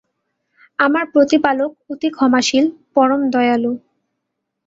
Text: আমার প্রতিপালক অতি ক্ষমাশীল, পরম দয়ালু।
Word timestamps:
আমার 0.79 1.03
প্রতিপালক 1.13 1.71
অতি 1.89 2.09
ক্ষমাশীল, 2.09 2.65
পরম 2.95 3.21
দয়ালু। 3.33 3.71